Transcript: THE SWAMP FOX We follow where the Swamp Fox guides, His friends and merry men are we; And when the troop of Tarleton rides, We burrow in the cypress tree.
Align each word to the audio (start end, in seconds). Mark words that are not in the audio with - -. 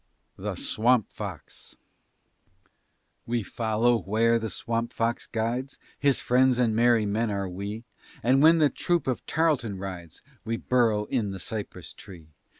THE 0.35 0.55
SWAMP 0.55 1.11
FOX 1.11 1.75
We 3.27 3.43
follow 3.43 3.99
where 3.99 4.39
the 4.39 4.49
Swamp 4.49 4.93
Fox 4.93 5.27
guides, 5.27 5.77
His 5.99 6.19
friends 6.19 6.57
and 6.57 6.75
merry 6.75 7.05
men 7.05 7.29
are 7.29 7.47
we; 7.47 7.83
And 8.23 8.41
when 8.41 8.57
the 8.57 8.71
troop 8.71 9.05
of 9.05 9.23
Tarleton 9.27 9.77
rides, 9.77 10.23
We 10.43 10.57
burrow 10.57 11.05
in 11.05 11.29
the 11.29 11.39
cypress 11.39 11.93
tree. 11.93 12.29